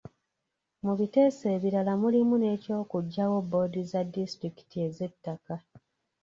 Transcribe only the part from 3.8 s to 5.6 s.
za disitulikiti ez’ettaka.